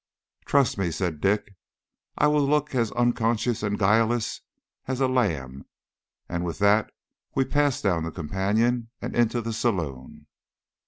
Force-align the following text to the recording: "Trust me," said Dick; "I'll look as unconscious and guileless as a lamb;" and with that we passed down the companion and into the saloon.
"Trust 0.45 0.79
me," 0.79 0.89
said 0.89 1.21
Dick; 1.21 1.53
"I'll 2.17 2.43
look 2.43 2.73
as 2.73 2.91
unconscious 2.93 3.61
and 3.61 3.77
guileless 3.77 4.41
as 4.87 4.99
a 4.99 5.07
lamb;" 5.07 5.65
and 6.27 6.43
with 6.43 6.57
that 6.57 6.91
we 7.35 7.45
passed 7.45 7.83
down 7.83 8.01
the 8.01 8.11
companion 8.11 8.89
and 8.99 9.15
into 9.15 9.41
the 9.41 9.53
saloon. 9.53 10.25